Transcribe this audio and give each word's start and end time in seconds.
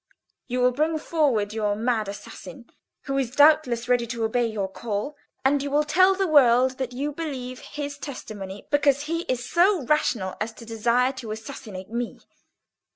You 0.47 0.61
will 0.61 0.71
bring 0.71 0.97
forward 0.97 1.53
your 1.53 1.75
mad 1.75 2.07
assassin, 2.07 2.71
who 3.03 3.19
is 3.19 3.29
doubtless 3.29 3.87
ready 3.87 4.07
to 4.07 4.23
obey 4.23 4.47
your 4.47 4.67
call, 4.67 5.15
and 5.45 5.61
you 5.61 5.69
will 5.69 5.83
tell 5.83 6.15
the 6.15 6.25
world 6.25 6.79
that 6.79 6.91
you 6.91 7.11
believe 7.11 7.59
his 7.59 7.99
testimony 7.99 8.65
because 8.71 9.01
he 9.03 9.21
is 9.29 9.47
so 9.47 9.83
rational 9.85 10.33
as 10.41 10.53
to 10.53 10.65
desire 10.65 11.11
to 11.11 11.29
assassinate 11.29 11.91
me. 11.91 12.19